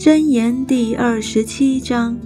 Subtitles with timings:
[0.00, 2.16] 箴言第二十七章：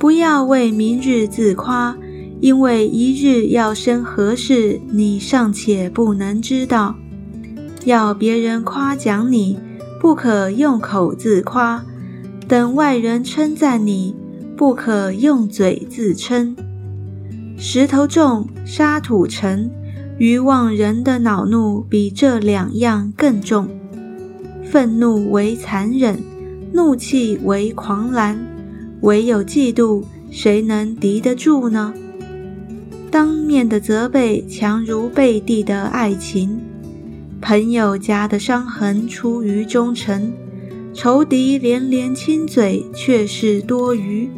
[0.00, 1.96] 不要为明日自夸，
[2.40, 6.96] 因为一日要生何事，你尚且不能知道。
[7.84, 9.60] 要别人夸奖你，
[10.00, 11.84] 不可用口自夸；
[12.48, 14.16] 等外人称赞你，
[14.56, 16.56] 不可用嘴自称。
[17.56, 19.70] 石头重，沙土沉。
[20.18, 23.68] 愚妄人的恼怒比这两样更重。
[24.70, 26.18] 愤怒为残忍，
[26.74, 28.36] 怒气为狂澜，
[29.02, 31.94] 唯有嫉妒，谁能敌得住呢？
[33.12, 36.60] 当面的责备强如背地的爱情。
[37.40, 40.32] 朋友家的伤痕出于忠诚，
[40.92, 44.28] 仇敌连连亲嘴却是多余。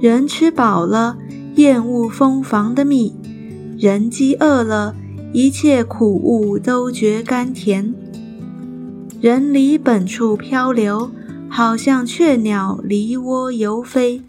[0.00, 1.16] 人吃饱了，
[1.54, 3.14] 厌恶蜂房的蜜。
[3.78, 4.96] 人饥饿了，
[5.32, 7.94] 一切苦物都觉甘甜。
[9.20, 11.10] 人离本处漂流，
[11.48, 14.22] 好像雀鸟离窝游飞。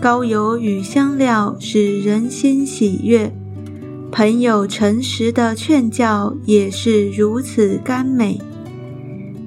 [0.00, 3.32] 高油与香料使人心喜悦，
[4.10, 8.40] 朋友诚实的劝教也是如此甘美。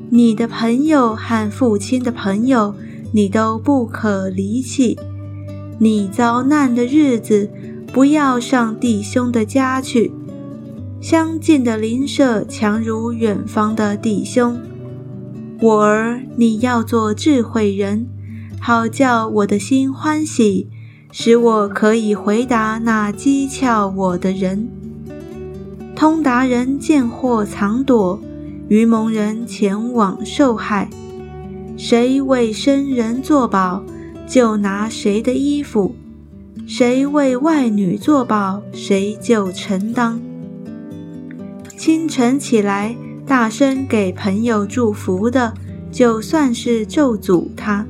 [0.09, 2.73] 你的朋友和父亲的朋友，
[3.11, 4.97] 你都不可离弃。
[5.77, 7.49] 你遭难的日子。
[7.91, 10.11] 不要上弟兄的家去，
[11.01, 14.59] 相近的邻舍强如远方的弟兄。
[15.61, 18.07] 我儿，你要做智慧人，
[18.61, 20.69] 好叫我的心欢喜，
[21.11, 24.69] 使我可以回答那讥诮我的人。
[25.97, 28.21] 通达人见祸藏躲，
[28.69, 30.89] 愚蒙人前往受害。
[31.75, 33.83] 谁为生人作保，
[34.25, 35.93] 就拿谁的衣服。
[36.65, 40.21] 谁为外女作保，谁就承当。
[41.75, 42.95] 清晨起来，
[43.29, 45.53] 大声给朋友祝福的，
[45.91, 47.85] 就算是咒诅他。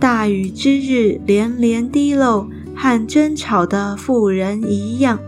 [0.00, 5.20] 大雨之日，连连滴漏，和争吵的妇人一样。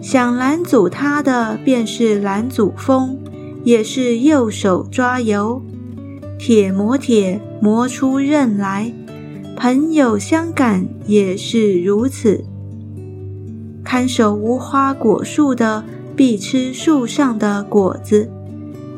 [0.00, 3.18] 想拦阻他的，便是拦阻风，
[3.64, 5.60] 也是右手抓油，
[6.38, 8.94] 铁磨铁，磨出刃来。
[9.56, 12.44] 朋友相感也是如此。
[13.82, 15.82] 看守无花果树的，
[16.18, 18.28] 必吃树上的果子；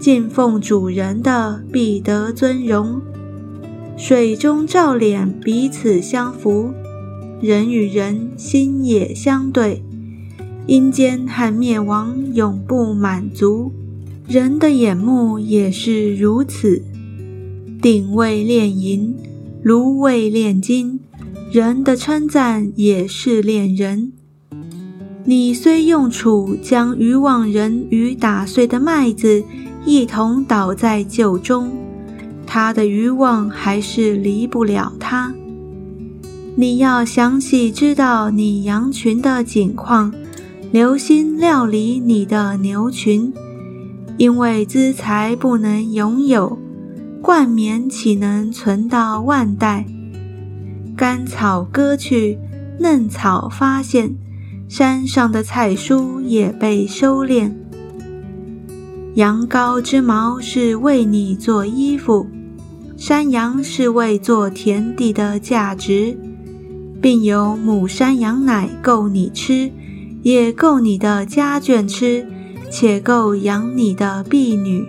[0.00, 3.02] 敬奉主人的，必得尊荣。
[3.98, 6.72] 水中照脸，彼此相扶；
[7.42, 9.82] 人与人心也相对。
[10.66, 13.70] 阴间和灭亡永不满足，
[14.26, 16.82] 人的眼目也是如此。
[17.82, 19.14] 鼎为炼银。
[19.62, 21.00] 炉为炼金，
[21.52, 24.12] 人的称赞也是炼人。
[25.30, 29.44] 你虽用杵将渔网人与打碎的麦子
[29.84, 31.70] 一同倒在酒中，
[32.44, 35.32] 他的渔网还是离不了他。
[36.56, 40.12] 你要详细知道你羊群的景况，
[40.72, 43.32] 留心料理你的牛群，
[44.16, 46.58] 因为资财不能拥有。
[47.22, 49.86] 冠冕岂能存到万代？
[50.96, 52.36] 干草割去，
[52.80, 54.16] 嫩草发现，
[54.70, 57.50] 山上的菜蔬也被收敛。
[59.14, 62.24] 羊羔之毛是为你做衣服，
[62.96, 66.16] 山羊是为做田地的价值，
[67.02, 69.72] 并有母山羊奶够你吃，
[70.22, 72.24] 也够你的家眷吃，
[72.70, 74.86] 且够养你的婢女。